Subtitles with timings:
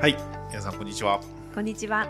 [0.00, 0.16] はい。
[0.48, 1.20] 皆さんこんにちは、
[1.52, 2.06] こんにちは。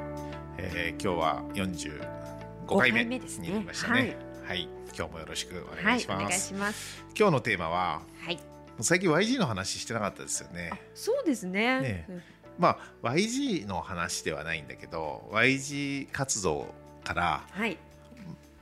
[0.58, 4.14] えー、今日は45回目になりましたね。
[4.46, 7.04] はい、今日もよろしくお願いします,、はい、お願いします。
[7.18, 8.38] 今日のテーマははい。
[8.82, 10.70] 最近 YG の話してなかったですよね。
[10.94, 11.80] そうですね。
[11.80, 12.22] ね。
[12.58, 16.66] まあ YG の話ではないんだけど YG 活動
[17.04, 17.78] から、はい。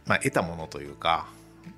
[0.05, 1.27] まあ、得たものというか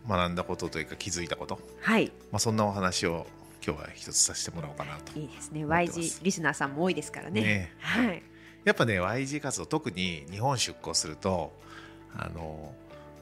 [0.06, 2.12] 学んだことというか気づいたこと、はい。
[2.30, 3.26] まあ、そんなお話を
[3.64, 5.64] 今日は一つさせてもらおうかなといいですね。
[5.64, 6.00] 思ってます。
[6.00, 7.40] YG リスナーさんも多いですからね。
[7.40, 8.22] ねはい。
[8.64, 11.52] やっぱね YG 活動特に日本出向すると
[12.14, 12.74] あの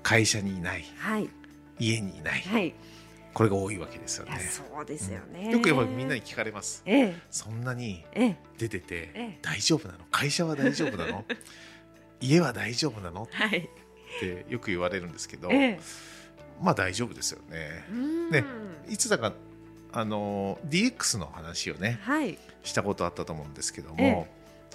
[0.02, 0.84] 会社にいない。
[0.98, 1.28] はい。
[1.78, 2.40] 家にいない。
[2.40, 2.74] はい。
[3.34, 4.38] これが多いわけですよね。
[4.50, 6.82] そうですよね、よくやっぱりみんなに聞かれます。
[6.86, 7.16] ええ。
[7.30, 8.36] そんなにええ。
[8.56, 9.38] 出ててええ。
[9.42, 10.04] 大丈夫なの？
[10.10, 11.24] 会社は大丈夫なの？
[12.20, 13.24] 家は大丈夫なの？
[13.24, 13.68] っはい。
[14.20, 15.80] てよく言われるんですけど、ええ。
[16.62, 17.84] まあ大丈夫ですよね。
[17.90, 18.30] うん。
[18.30, 18.42] ね
[18.88, 19.34] いつだか
[19.92, 22.38] あの DX の話をねはい。
[22.62, 24.26] したことあったと思うんですけども、え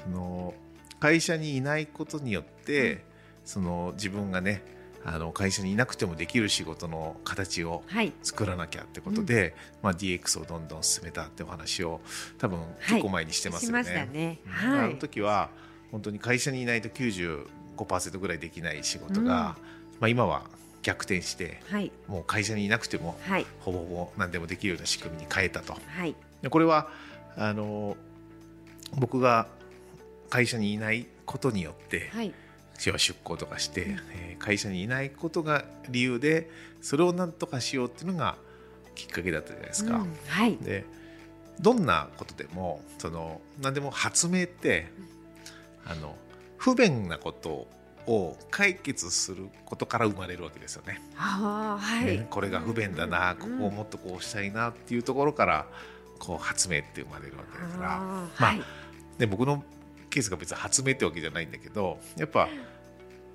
[0.03, 0.53] その
[0.99, 2.99] 会社にいないことによって、うん。
[3.43, 4.63] その自分がね
[5.03, 8.13] あの会社にいなくてもできる仕事の形をはい。
[8.23, 12.01] 作らなきゃってことで、まあ、DX をどんどん進めたってお話を
[12.37, 13.83] 多分結構前にしてますよね。
[13.83, 14.39] しましたね。
[14.45, 14.53] うん。
[14.53, 15.49] あのはい時は
[15.91, 19.57] 本当に会社にいないと95%ぐらいできない仕事が、
[19.99, 20.43] まあ、今は
[20.83, 21.91] 逆転してはい。
[22.07, 23.45] もう会社にいなくてもはい。
[23.59, 25.73] ほぼほぼ何でもできるような仕組みに変えたと。
[25.73, 26.15] はい。
[26.41, 26.89] でこれは
[27.37, 27.95] あの
[28.95, 29.47] 僕が
[30.29, 32.33] 会社にいないことによって、はい。
[32.85, 33.91] 要は出向とかして、うん。
[34.13, 36.49] えー会社にいないことが理由で
[36.81, 38.37] それを何とかしようっていうのが
[38.95, 39.97] きっかけだったじゃないですか。
[39.97, 40.17] うん。
[40.27, 40.57] はい。
[40.57, 40.83] で
[41.59, 44.87] どんなことでもその何でも発明って
[45.85, 46.15] あの
[46.57, 47.67] 不便なこと
[48.07, 51.01] を解決することから生まれるわけですよね。
[51.15, 53.37] はい、ねこれが不便だな、うん。
[53.37, 55.65] ここをもっとこうしたいなっていうところから
[56.19, 57.89] こう発明って生まれるわけだから。
[57.99, 58.61] まあはい。
[59.17, 59.63] で僕の
[60.09, 62.49] ケースが別に発明ってわけじゃないんだけどやっぱ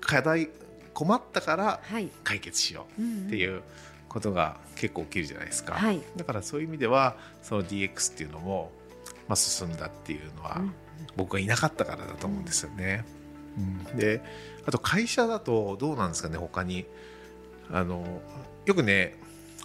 [0.01, 0.49] 課題
[0.93, 2.09] 困ったからはい。
[2.23, 3.61] 解決しようっていう
[4.09, 6.01] ことが結構起きるじゃないですか、はい。
[6.15, 8.71] だからそういう意味ではその DX っていうのも、
[9.27, 10.73] まあ、進んだっていうのはうん。
[11.15, 13.03] 僕がいなかったからだと思うんですよね。
[13.05, 13.26] うん、
[13.95, 14.21] で
[14.65, 16.85] あと会社だとどうなんですかね他に。
[17.69, 18.21] あの
[18.65, 19.15] よくね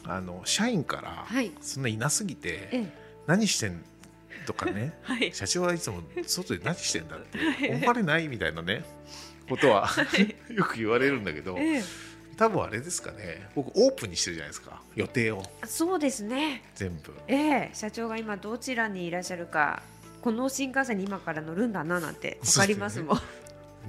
[0.05, 1.53] あの社員からはい。
[1.61, 2.93] そんないなすぎてええ。
[3.27, 3.85] 何してん
[4.47, 5.33] とかね はい。
[5.33, 8.85] 社長はいつも外で何してんだって思われないみたいなね
[9.49, 9.89] ことは
[10.51, 11.83] よく言われるんだけどええ。
[12.37, 15.43] 多分あれですかね僕オープンにしてるじゃないですか予定を。
[15.67, 16.65] そうですね。
[16.75, 17.15] 全部。
[17.29, 19.83] ええ社長が今どちらにいらっしゃるか
[20.23, 23.17] この新幹線に今から乗るんだななんてわかりますもん。
[23.17, 23.23] ね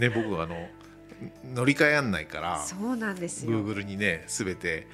[0.10, 0.68] 僕あの
[1.54, 3.52] 乗り換え案内からそうなんですよ。
[3.66, 4.88] Google にね全て、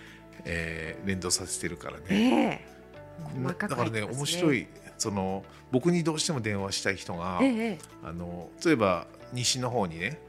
[0.46, 4.68] えー連動させてるからえね、え細かくだからね面白い
[4.98, 10.20] その僕にどうしても電話したい人が、えええあの例えば西の方にね、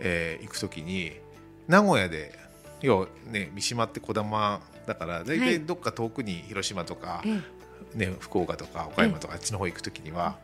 [0.00, 1.12] えー行く時に
[1.68, 2.32] 名古屋で
[2.82, 5.48] 要はね三島って児玉だから大はい。
[5.58, 7.40] 体どっか遠くに広島とか、え
[7.94, 8.06] え。
[8.10, 10.38] ね、福岡とか岡山とかあっちの方行く時には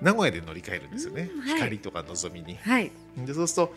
[0.00, 1.54] 名古屋で乗り換えるんですよね、うんはい。
[1.56, 2.54] 光とかのぞみに。
[2.66, 2.90] えはい。
[3.18, 3.74] でそうすると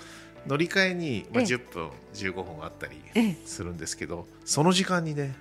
[0.48, 1.48] 乗り換えに、まあ、ええ。
[1.48, 3.36] 10分15分あったりええ。
[3.46, 5.36] するんですけどその時間にね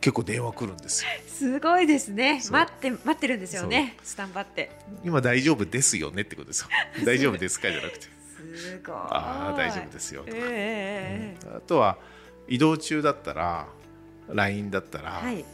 [0.00, 1.10] 結構電話来るんですよ。
[1.26, 2.42] すごいですね。
[2.50, 4.70] 待って待ってるんですよねスタンバって。
[5.04, 6.68] 今大丈夫ですよねってことですよ。
[7.06, 7.70] 大丈夫ですか？
[7.70, 8.06] じゃなくて。
[8.56, 8.96] すごい。
[8.96, 11.96] ああ大丈夫ですよとか、えええええあとは
[12.48, 13.66] 移動中だったら
[14.28, 15.44] LINE だったら、えはい。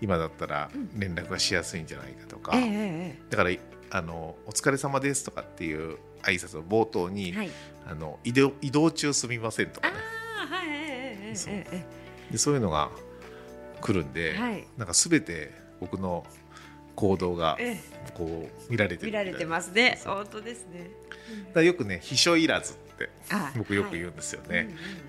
[0.00, 0.90] 今だったらうん。
[1.00, 3.18] 連絡がしやすいんじゃないかとか、えええ。
[3.30, 3.50] だから
[3.90, 7.50] あの「お疲れ様です」とかっていう挨拶の冒頭に、えはい。
[7.88, 11.84] あの移動移動中すみませんとかあねそうええ
[12.32, 12.90] でそういうのが
[13.80, 14.66] 来るんで、はい。
[14.76, 16.26] なんか全て僕の
[16.96, 17.78] 行動がえ
[18.14, 20.00] こう見られてる見られてますね。
[20.04, 20.90] 本当ですね。
[21.54, 24.62] だよくね秘書いらずってあ僕よく言ううんですよね、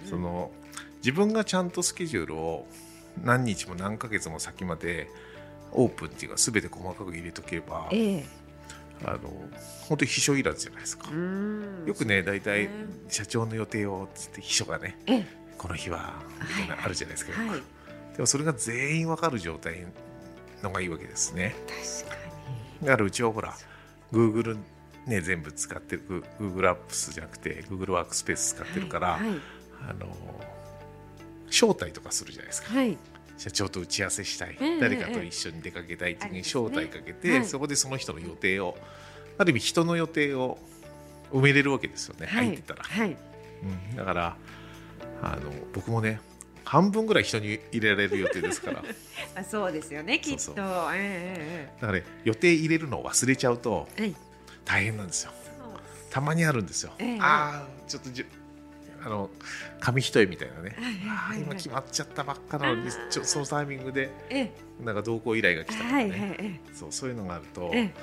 [0.06, 0.10] ん。
[0.10, 0.52] その
[0.98, 2.68] 自分がちゃんとスケジュールを
[3.24, 5.08] 何日も何ヶ月も先まで
[5.72, 8.26] オープンっていうか全て細かく入れとけばええ
[9.04, 9.20] あの
[9.88, 11.84] 本当に秘書いらずじゃないですか、うん。
[11.86, 12.70] よくね大体ね
[13.10, 15.26] 社長の予定をつって秘書がねええ。
[15.58, 17.62] この日はみたいなあるじゃないですか、はい。
[18.14, 19.86] でもそれが全員わかる状態
[20.64, 21.56] のがいいわけですね。
[22.84, 23.54] だからうちはほら
[24.12, 24.58] Google
[25.06, 29.22] ね、全部使ってる Google アップスじゃなくて Google ワークスペース使ってるから、はい。
[29.90, 30.08] あの
[31.48, 32.74] 招待とかするじゃないですか。
[32.74, 32.98] はい
[33.38, 36.62] 社長と打ち合わせしたい、ええ誰かと一緒に出かけたい時にありますね。
[36.62, 37.46] 招待かけて、はい。
[37.46, 38.78] そこでその人の予定を
[39.38, 40.58] ある意味人の予定を
[41.32, 42.46] 埋めれるわけですよね、はい。
[42.46, 43.16] 空いてたら、はい。
[43.92, 44.38] うん、だから
[45.22, 46.20] あの僕もね
[46.64, 48.84] 半分ぐらい人に入れられる予定ですから。
[49.36, 50.54] あそうですよねきっと。
[50.54, 50.94] だか
[51.82, 53.88] ら、ね、予定入れるのを忘れちゃうと
[54.66, 55.32] 大変なんですよ。
[56.10, 57.18] たまにあるんですよ、ええ。
[57.20, 58.26] ああちょっとじゅ
[59.08, 59.30] あの
[59.80, 60.76] 紙一重みたいなね、
[61.40, 64.52] 今決まっちゃったばっかなのにそのタイミングでえ
[64.84, 67.94] なんか同行依頼が来たとかね、はいはいえそうそういうのがあると、え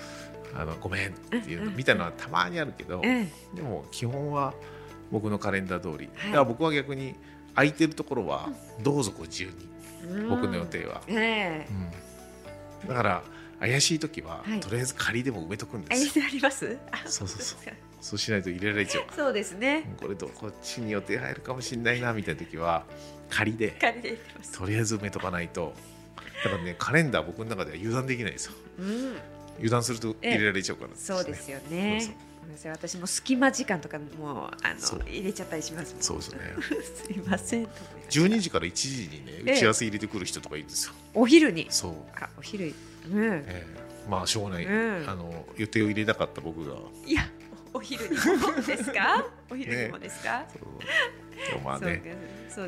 [0.55, 4.55] あのごめんっていうのみたいなのはたまにあるけど、えでも基本は
[5.13, 6.33] 僕のカレンダー通り、はい。
[6.33, 7.15] だから僕は逆に
[7.55, 8.49] 空いてるところは
[8.83, 9.55] どうぞご自由に、
[10.11, 11.03] うん僕の予定は、
[12.89, 13.23] だから
[13.61, 14.61] 怪しい時は、はい。
[14.61, 16.25] とりあえず仮でも埋めとくんあですよ。
[16.27, 16.79] あります？
[16.91, 17.73] あそうそうそう
[18.05, 19.91] そうしないと入れられちゃうそうですね。
[19.99, 22.85] これとこっちに予定入るかもしれないなみたいな時は
[23.31, 24.59] 仮で借りていきます。
[24.59, 25.73] とりあえず埋めとかないと
[26.45, 28.53] だからねカレンダー僕の中では油断できないですよ。
[28.79, 29.17] うん。
[29.57, 30.97] 油断すると入れられちゃうからね。
[30.99, 32.15] そうですよね。
[32.67, 36.41] 私も隙間時間とかもあの入れちゃったりしますそうですね。
[37.07, 38.21] すいませんと思いました。
[38.21, 39.53] 12時から1時にねええ。
[39.55, 41.67] 打ち合わせ入れてくる人とかいるんですよ、お昼に？
[41.71, 42.75] そう、あお昼
[43.11, 43.33] うん。
[43.33, 43.85] ええ。
[44.09, 45.05] まあしょうがない、うん。
[45.09, 46.77] あの予定を入れなかった僕が。
[47.07, 47.34] いやお
[47.85, 49.25] 昼にもですか？
[49.51, 50.61] お昼にもですか、 そう。
[51.51, 52.03] でもまあね。
[52.05, 52.17] ね。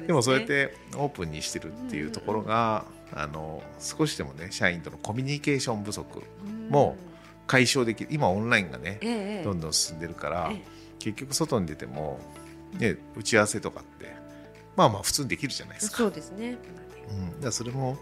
[0.06, 6.22] でもそうやってオープンにしてるっていうところが、あの少しでもね社員とのコミュニケーション不足
[6.68, 6.96] も
[7.46, 8.10] 解消できる。
[8.12, 9.44] 今オンラインがねうんええ。
[9.44, 10.60] どんどん進んでるから、え
[10.98, 12.18] 結局外に出ても、
[12.78, 14.14] ね、打ち合わせとかって
[14.76, 15.98] まあまあ普通にできるじゃないですか。
[15.98, 16.58] そうですね。
[17.08, 17.96] うん、だそれも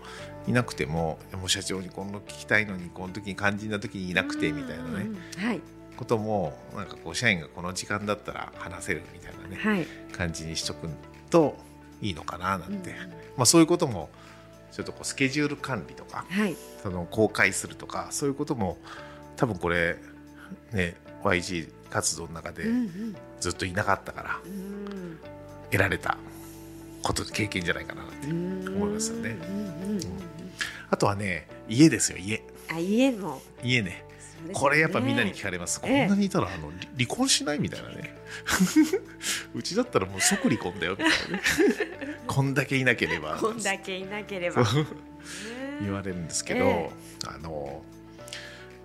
[0.47, 4.91] いなくてもでも社長にこの聞きたいのにこの時に肝心な時にいなくてみたいなね。
[4.91, 5.03] うんう
[5.43, 5.47] ん。
[5.47, 5.61] はい
[5.97, 9.87] こともなんかこう社員がこの時間だったら話せるみたいなねはい。
[10.13, 10.89] 感じにしとく
[11.31, 11.57] と
[12.01, 12.97] いいのかななんて、うん
[13.37, 14.09] まあ、そういうことも
[14.73, 16.57] ちょっとこうスケジュール管理とかはい。
[16.83, 18.77] その公開するとかそういうことも
[19.37, 19.97] 多分これ
[20.73, 22.65] ね YG 活動の中で
[23.41, 25.19] ずっといなかったからうん。
[25.71, 26.17] 得られた
[27.03, 29.31] こと経験じゃないかなって思いますよね。
[29.31, 29.53] う
[29.93, 30.01] ん。
[30.91, 32.43] あとはね家ですよ家。
[32.73, 33.41] あ家も。
[33.63, 34.05] 家ね
[34.43, 34.53] ね。
[34.53, 36.01] これやっぱみんなに聞かれます、ええ。
[36.07, 38.15] こんなにいたらあの離離婚しないみたいなね。
[39.55, 41.43] うちだったらもう即離婚だよみたいなね。
[42.27, 43.37] こんだけいなければ。
[43.37, 44.65] こんだけいなければ。
[45.81, 46.91] 言われるんですけど、え
[47.27, 47.83] あの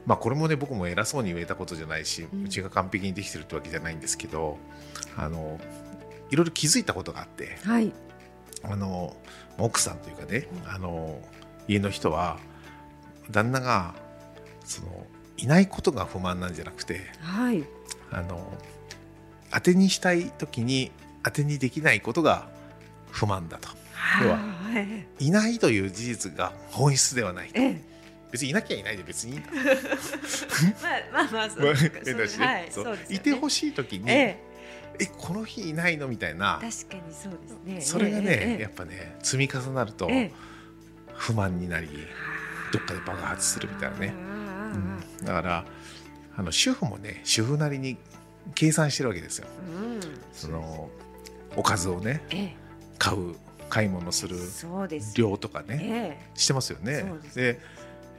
[0.05, 4.57] まあこれもね僕も偉そうに言えたことじゃないし、ううんちが完璧にできてるってわけじゃないんですけど
[5.15, 5.59] あの
[6.31, 7.91] いろいろ気づいたことがあってはい。
[8.63, 9.15] あの
[9.57, 11.21] 奥さんというかねあの
[11.67, 12.39] 家の人は
[13.31, 13.93] 旦那が
[14.65, 15.05] その
[15.41, 17.63] いないことが不満なんじゃなくてはい。
[18.11, 18.57] あの
[19.51, 20.91] 当てにしたい時に
[21.23, 22.47] 当てにできないことが
[23.11, 23.69] 不満だと。
[24.23, 24.41] 要はは
[25.19, 27.59] いいないという事実が本質ではないと。
[27.59, 27.81] ええ。
[28.31, 29.49] 別にいなきゃいないで別にいいんだ。
[31.13, 32.67] まあまあまあそうまあそう変だしねはい。
[32.71, 34.39] そういてほしい時に、え
[34.99, 35.05] え。
[35.17, 36.59] この日いないのみたいな。
[36.61, 37.81] え確かにそうですね。
[37.81, 38.61] それがね、ええ。
[38.61, 40.31] やっぱね積み重なるとええ。
[41.15, 41.87] 不満になり、
[42.71, 44.11] どっかで爆発するみたいなね、う
[44.77, 45.65] んだから
[46.35, 47.97] あの主婦もね主婦なりに
[48.55, 49.47] 計算してるわけですよ。
[49.73, 49.99] うん。
[50.31, 50.89] その
[51.55, 52.55] おかずをねえ
[52.97, 53.35] 買う
[53.69, 54.37] 買い物する
[55.15, 57.05] 量とかねえしてますよね。
[57.35, 57.59] で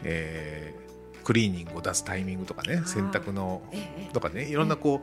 [0.04, 0.90] えー
[1.22, 5.02] クリーニングを出すタイミングとかね洗濯のえええとかねいろんなこ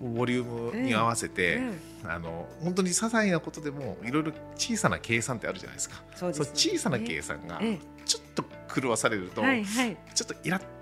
[0.00, 1.72] うボリュームに合わせて、え
[2.04, 6.02] あの本当に些細なことでもいろいろ小さな計算ってあるじゃないですか。
[6.16, 8.44] そうですそう小さな計算がえちょっと
[8.80, 9.96] 狂わされると、えはいはい。
[10.14, 10.81] ちょっとイラって、ええええ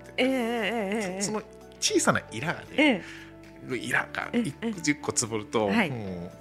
[1.21, 1.41] その
[1.79, 3.03] 小さなイラがえね、
[3.71, 5.89] えイラがええ10個つぶると、はい。
[5.89, 6.31] も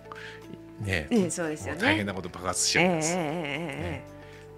[0.83, 1.81] うね、うですよね。
[1.81, 3.15] 大変なこと爆発しちええゃうんです。
[3.17, 4.03] え。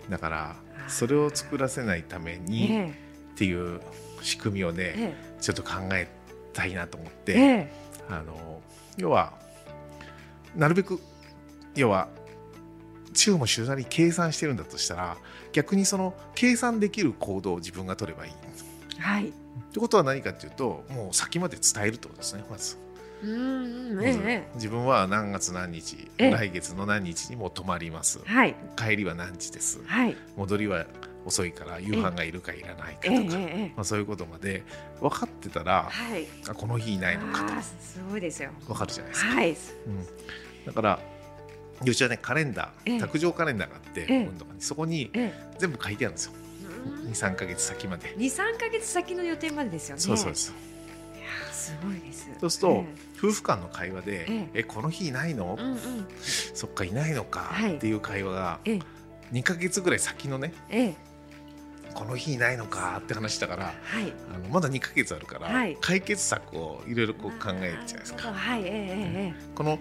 [0.08, 0.56] だから
[0.88, 2.88] それを作らせないためえにえ
[3.34, 3.80] っていう
[4.22, 6.08] 仕組みをね、えちょっと考え
[6.52, 7.32] たいなと思って。
[7.32, 7.72] ええ。
[8.08, 8.60] あの
[8.96, 9.32] 要は
[10.54, 11.00] なるべく
[11.74, 12.08] 要は
[13.14, 15.16] 中も週なりに計算してるんだとしたら
[15.52, 18.32] 逆にその計算できる行動を自分が取ればいい。
[18.32, 18.71] え
[19.02, 19.28] はい。
[19.28, 19.32] っ
[19.72, 22.76] てことは何かっていうともう先まで伝えるってことですねまず。
[23.22, 23.30] うん
[23.98, 26.30] うんええ自分は何月何日ええ。
[26.30, 28.18] 来月の何日にもう泊まります。
[28.24, 28.56] はい。
[28.76, 29.80] 帰りは何時です。
[29.84, 30.16] はい。
[30.36, 30.86] 戻りは
[31.24, 33.72] 遅いから夕飯がいるかいらないかええとか、ええ。
[33.76, 34.64] まあ、そういうことまで
[35.00, 36.26] 分かってたらはい。
[36.48, 38.50] あこの日いないのかあーすごいですよ。
[38.66, 39.34] と分かるじゃないですか。
[39.34, 39.50] はい。
[39.50, 40.06] うん、
[40.66, 40.98] だから
[41.86, 42.96] うちはねカレンダええ。
[42.96, 44.24] ー卓上カレンダーがあって、ええ。
[44.24, 46.32] 今度はねそこにえ全部書いてあるんですよ。
[46.36, 46.41] え
[47.10, 50.02] 23か月先まで、二三ヶ月先の予定までですよね。
[50.02, 52.28] そうそうですーすごいです。
[52.40, 52.84] そうすると、
[53.18, 54.62] 夫婦間の会話で「ええ。
[54.64, 55.56] この日いないの？
[55.58, 56.06] えうんうん。
[56.54, 57.76] そっかいないのか」はい。
[57.76, 58.78] っていう会話がええ。
[59.32, 60.94] 2か月ぐらい先のねええ
[61.94, 64.12] 「この日いないのか」って話だからはい。
[64.34, 65.78] あのまだ2か月あるから、はい。
[65.80, 68.32] 解決策をいろいろこう考えるじゃないですか。
[68.32, 69.78] はいえええこの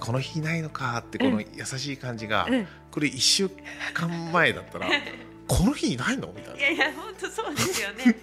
[0.00, 0.98] この日いないのか？
[0.98, 3.50] ってこの優しい感じが、えええこれ1週
[3.94, 4.88] 間前だったら
[5.48, 6.28] この日いないの？
[6.28, 6.60] みたいな。
[6.60, 8.04] いやいや本当そうですよね。
[8.04, 8.14] もう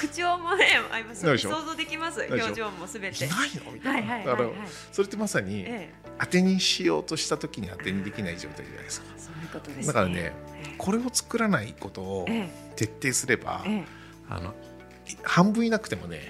[0.00, 2.20] 口調もねあります想像できます。
[2.28, 3.24] 表情もすべて。
[3.24, 3.72] いないの？
[3.72, 4.54] みたいな、だからはい。
[4.90, 9.06] それってまさにえ当てにしようとした時に当てにできない状態じゃないですか。
[9.16, 9.86] えそういうことですね。
[9.86, 13.84] だからねえこれを作らないことをえ徹底すれば、ええ。
[14.28, 14.54] あのい
[15.22, 16.26] 半分いなくてもね。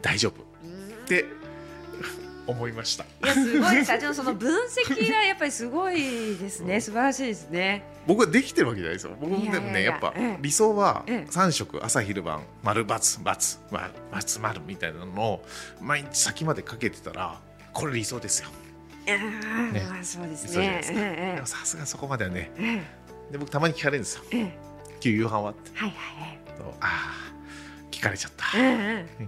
[0.00, 0.88] 大丈夫うん。
[0.88, 1.26] って
[2.48, 3.04] 思いました。
[3.04, 3.84] いやすごい。
[3.84, 6.80] 社長その分析がやっぱりすごいですね。
[6.80, 7.84] 素晴らしいですね。
[8.06, 9.14] 僕はできてるわけじゃないですよ。
[9.20, 10.38] 僕もでもねやっぱええ。
[10.40, 15.44] 理想はええ3食朝昼晩丸××××丸みたいなのを
[15.80, 17.38] 毎日先までかけてたら
[17.74, 18.48] これ理想ですよ。
[19.06, 19.18] ね。
[19.90, 21.34] まあそうですね。
[21.34, 22.82] でもさすがそこまではねえ
[23.28, 23.32] え。
[23.32, 24.22] で僕たまに聞かれるんですよ。
[24.32, 24.50] 今
[25.00, 25.70] 日夕飯はって。
[25.78, 25.94] はいは
[26.26, 26.38] い
[26.80, 27.14] ああ
[27.90, 28.44] 聞かれちゃった。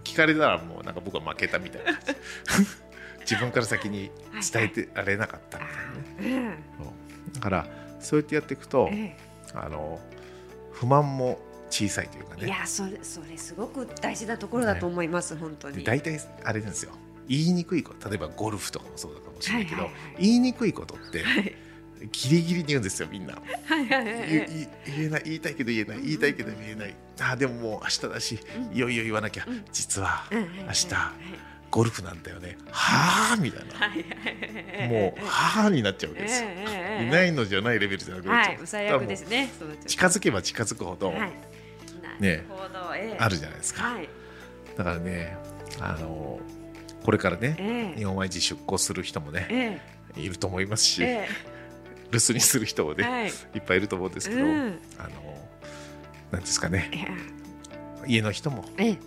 [0.05, 1.93] 聞かれたらもうなんか僕は負けたみたいな
[3.21, 4.11] 自分から先に
[4.53, 5.65] 伝えてられなかったみ
[6.25, 6.57] たいなね。
[7.33, 7.67] うだから
[8.01, 9.31] そうやってやっていくとええ。
[9.55, 9.99] あの
[10.73, 11.39] 不満も
[11.71, 15.79] 小さいというかえいねやそれそれすごく大事なところだと思います、本当に。
[15.79, 16.93] で大体あれなんですよ。
[17.29, 20.23] 言いにくいこと例えばゴルフとかもそうだかもしれないけど、はいはいはい。
[20.23, 21.55] 言いにくいことってはい。
[22.13, 23.35] ギリギリに言うんですよみんな。
[23.35, 23.41] は
[23.77, 24.69] いはいはい言い。
[24.97, 26.95] 言えない言いたいけど言えない言いたいけど言えない。
[27.21, 28.39] あーでももう明日だし
[28.71, 28.77] うん。
[28.77, 29.65] いよいよ言わなきゃ、うん。
[29.71, 30.41] 実はうん。
[30.41, 32.59] 明日はいゴルフなんだよね。
[32.71, 34.89] はあみたいな。
[34.89, 36.43] もうはあになっちゃうわけです。
[36.43, 36.49] よ
[37.03, 39.51] いないのじゃないレベルじゃなくなっち最悪ですね。
[39.87, 41.13] 近づけば近づくほど
[42.19, 42.45] ね
[43.19, 44.09] あるじゃないですか、はい。
[44.77, 45.37] だからね
[45.81, 46.41] あの
[47.05, 47.99] これからねええ。
[47.99, 49.81] 日本毎日出向する人もねえ
[50.17, 51.29] いると思いますし、え
[52.11, 53.59] 留守にする人もね、い。
[53.59, 54.79] いっぱいいると思うんですけど、うん。
[54.99, 55.11] あの
[56.33, 56.91] なんですかね。
[58.07, 58.99] 家の人もええ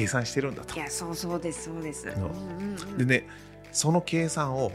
[0.00, 0.78] 計算してるんだとい。
[0.78, 2.06] や、そうそうです、そうです。
[2.96, 3.26] でね
[3.72, 4.72] その計算を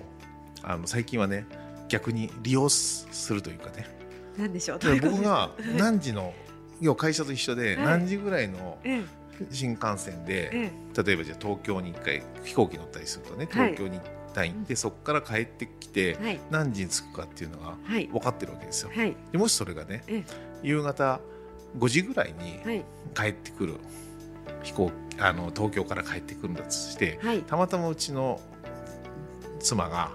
[0.63, 1.46] あの最近はね
[1.89, 3.88] 逆に利用すするというかね
[4.38, 4.79] なんでしょう。
[4.79, 6.34] で僕が何時の
[6.82, 9.03] 要は会社と一緒ではい何時ぐらいのえ
[9.51, 14.01] 新幹線で、ええ例えばじゃあ東京に一回飛行機乗ったりするとねはい東京に一
[14.34, 16.17] 旦行って、そこから帰ってきて。
[16.51, 18.08] 何時に着くかっていうのがはい。
[18.08, 18.91] 分かってるわけですよ。
[18.94, 19.15] はい。
[19.32, 20.24] でもしそれがねえ
[20.62, 21.22] 夕方
[21.77, 22.84] 5時ぐらいに。
[23.13, 23.75] 帰ってくる
[24.64, 27.42] 飛行あの東京から帰ってくるんだとしてはい。
[27.42, 28.40] たまたまうちの
[29.60, 30.12] 妻が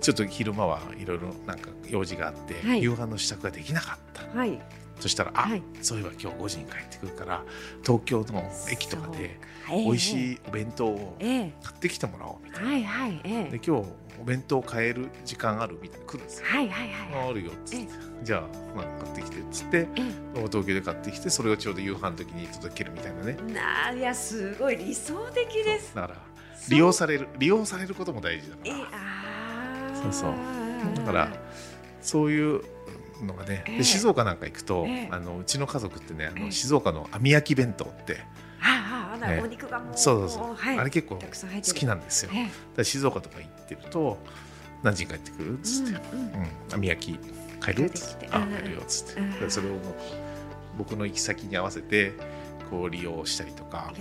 [0.00, 4.60] ちょっと昼間はいろいろなんか用事があって、はい夕飯の支度ができなかったはい。
[5.00, 7.42] そしたらあ、はいそういえば今日5時に帰ってくるから
[7.82, 9.38] 東京の駅とかで
[9.68, 10.32] 美味しい。
[10.34, 12.70] いお弁当をええ買ってきてもらおうみたいな。
[12.70, 13.20] はいはい。
[13.24, 13.86] ええで今日
[14.20, 16.46] お弁当買える時間あるみたいな来るんですよ。
[16.46, 17.30] はいはいはい。
[17.30, 17.84] あるよっつって。
[17.84, 17.88] え
[18.22, 18.40] じゃあ、
[18.76, 20.02] まあ、買ってきてっつってえ
[20.46, 23.36] 東京で買ってきてそれをちょうど夕飯の時に届けるみたいなね。
[23.48, 25.94] えなあ、いや、すごい理想的です。
[25.94, 26.16] だから。
[26.70, 29.96] 利用される利用されることも大事だかええらああ。
[29.96, 30.96] そうそう。
[30.96, 31.28] だから
[32.00, 32.62] そういう
[33.22, 35.08] のがね、静岡なんか行くと、ええ。
[35.10, 36.40] あのうちの家族ってねあええ。
[36.44, 38.18] の静岡の網焼き弁当って、
[39.24, 39.38] ああ、あええ。
[39.38, 39.96] ら、お肉がもう。
[39.96, 40.78] そうそうそう、はい。
[40.78, 41.62] あれ結構好る。
[41.62, 42.30] きなんですよ。
[42.76, 44.18] だ静岡とか行ってると
[44.82, 46.74] 何時に帰ってくるっつって、うん。
[46.74, 47.18] 網焼き
[47.64, 48.28] 帰るっつって。
[48.30, 49.80] あ帰るよっつって、それをもう
[50.78, 52.12] 僕の行き先に合わせて
[52.70, 53.92] こう利用したりとか。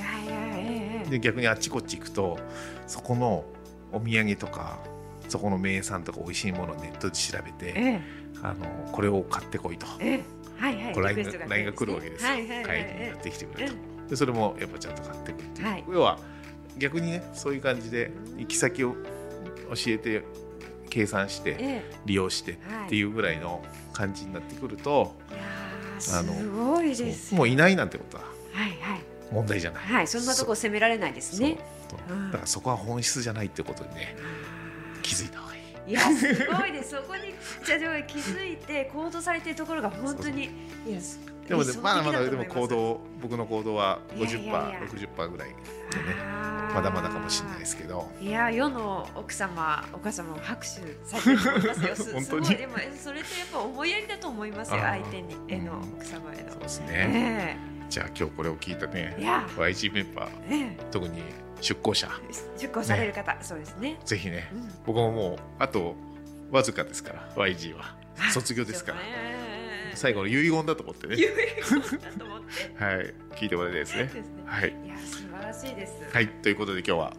[1.09, 2.39] で逆にあっちこっち行くと
[2.87, 3.45] そこの
[3.91, 4.79] お土産とか
[5.27, 8.01] そこの名産とか美味しいものをネットで調べて、ええ。
[8.41, 10.23] あのこれを買ってこいと、ええ。
[10.57, 10.93] はいはい。
[10.93, 13.77] こう LINE が来るわけですよ、帰りにやってきてくれと、う
[14.09, 15.83] でそれもやっぱちゃんと買ってくっていう、はい。
[15.89, 16.19] 要は
[16.77, 18.97] 逆にねそういう感じで行き先を教
[19.87, 20.23] えて
[20.89, 22.87] 計算してえ利用してはい。
[22.87, 25.43] っていうぐらいの感じになってくると、えいや
[26.19, 27.31] あのーすごいです。
[27.31, 29.01] よもういないなんてことははいはい。
[29.31, 29.83] 問題じゃない。
[29.85, 31.57] はいそんなとこ責められないですね。
[32.31, 34.15] だからそこは本質じゃないってことにね
[35.03, 35.91] 気づいた方がいい。
[35.91, 36.91] いやすごいです。
[36.91, 37.33] そこに
[37.65, 40.45] じゃあ気づいて行動されてるところが本当に
[40.87, 40.99] いや
[41.47, 44.53] でもねまだまだでも行動僕の行動はいやいやいや。
[44.89, 45.61] 50%60% ぐらいでね
[46.73, 48.09] まだまだかもしれないですけど。
[48.19, 50.67] いや世の奥様お母様も拍手
[51.05, 51.95] されてますよ。
[51.95, 52.55] す本当に。
[52.55, 56.51] でもえそれってやっぱ思いやりだと思いますよ相手にへのうん奥様への。
[56.51, 57.57] そうですね、え。
[57.89, 59.15] じゃあ今日これを聞いたね
[59.57, 60.77] YG メンバーえ。
[60.91, 61.21] 特に
[61.61, 62.09] 出向者。
[62.29, 63.99] え出向される方、そうですね。
[64.05, 64.73] ぜひねうん。
[64.85, 65.95] 僕ももうあと
[66.51, 67.95] わずかですから YG は。
[68.19, 68.99] あ卒業ですから。
[68.99, 69.03] ね
[69.95, 71.15] 最後の遺言だと思ってね。
[71.15, 71.31] 言う
[71.99, 72.83] だと思って。
[72.83, 73.13] はい。
[73.35, 74.03] 聞いてもらいたいですね。
[74.03, 74.23] ですね。
[74.45, 74.69] はい。
[74.85, 75.93] いや素晴らしいです。
[76.11, 76.27] はい。
[76.27, 77.13] ということで今日は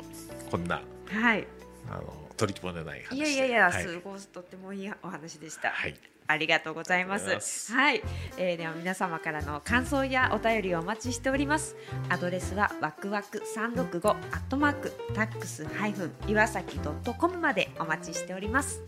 [0.50, 1.46] こんなはい。
[1.90, 3.82] あの取り留めのない話いやいやいや、はい。
[3.82, 5.70] すごいとってもいいお話でした。
[5.70, 5.94] はい。
[6.26, 7.36] ありがとうございます。
[7.40, 7.72] す。
[7.72, 8.02] はい、
[8.38, 11.76] えー、では皆様からの感想やお便りをお待ちしております。
[12.08, 18.80] アドレスはワクワク三六五アットマークタックスハイフン岩崎ドットコムまでお待ちしております。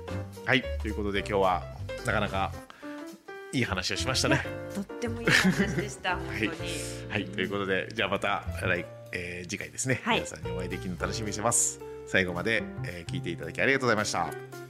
[0.46, 0.62] はい。
[0.80, 1.62] ということで今日は
[2.06, 2.52] なかなか
[3.52, 4.42] いい話をしましたね。
[4.74, 6.16] とってもいい話でした。
[6.18, 6.50] 本当に。
[7.08, 7.24] はい。
[7.26, 10.16] ということでじゃあまた来、えー次回ですね、はい。
[10.16, 11.80] 皆さんにお会いできるの楽しみにしてます。
[12.06, 14.65] 最後まで、えー聞いていただきありがとうございました